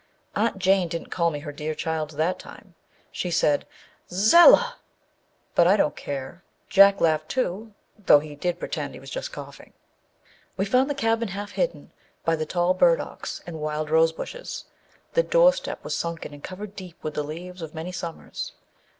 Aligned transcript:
Aunt 0.35 0.57
Jane 0.57 0.87
didn't 0.87 1.11
call 1.11 1.29
me 1.29 1.41
her 1.41 1.51
dear 1.51 1.75
child 1.75 2.09
that 2.09 2.39
time; 2.39 2.73
she 3.11 3.29
said," 3.29 3.67
Zel 4.09 4.53
1 4.53 4.53
l 4.53 4.59
ah!" 4.59 4.79
But 5.53 5.67
I 5.67 5.77
don't 5.77 5.95
care. 5.95 6.43
Jack 6.69 6.99
laughed 6.99 7.29
too, 7.29 7.73
though 7.99 8.17
he 8.19 8.33
did 8.33 8.57
pretend 8.57 8.95
he 8.95 8.99
was 8.99 9.11
just 9.11 9.31
coughing. 9.31 9.73
We 10.57 10.65
found 10.65 10.89
the 10.89 10.95
cabin, 10.95 11.27
half 11.27 11.51
hidden 11.51 11.91
by 12.25 12.35
the 12.35 12.47
tall 12.47 12.73
burdocks 12.73 13.43
and 13.45 13.59
wild 13.61 13.91
rose 13.91 14.11
bushes. 14.11 14.65
The 15.13 15.21
door 15.21 15.53
step 15.53 15.83
was 15.83 15.95
sunken 15.95 16.33
and 16.33 16.43
covered 16.43 16.75
deep 16.75 16.97
with 17.03 17.13
the 17.13 17.21
leaves 17.23 17.61
of 17.61 17.75
many 17.75 17.91
summers. 17.91 18.53